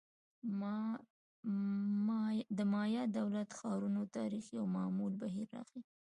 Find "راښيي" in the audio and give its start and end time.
5.55-5.81